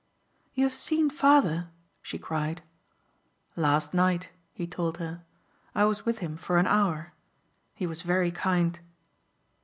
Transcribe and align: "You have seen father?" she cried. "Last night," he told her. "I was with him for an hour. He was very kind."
"You 0.55 0.63
have 0.63 0.73
seen 0.73 1.11
father?" 1.11 1.69
she 2.01 2.17
cried. 2.17 2.63
"Last 3.55 3.93
night," 3.93 4.31
he 4.51 4.65
told 4.65 4.97
her. 4.97 5.21
"I 5.75 5.85
was 5.85 6.07
with 6.07 6.17
him 6.25 6.37
for 6.37 6.57
an 6.57 6.65
hour. 6.65 7.13
He 7.75 7.85
was 7.85 8.01
very 8.01 8.31
kind." 8.31 8.79